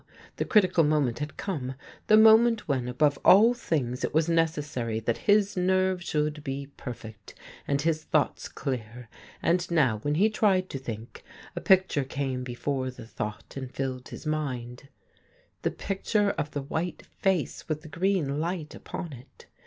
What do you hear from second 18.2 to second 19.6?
light 60 THE GREEN LIGHT upon it.